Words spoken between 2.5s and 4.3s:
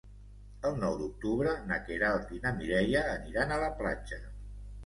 Mireia aniran a la platja.